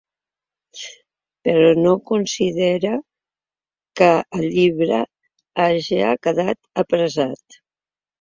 Però 1.47 1.65
no 1.81 1.91
considere 2.11 2.93
que 4.01 4.07
el 4.37 4.45
llibre 4.55 4.97
haja 5.67 6.09
quedat 6.29 6.83
apressat. 6.85 7.59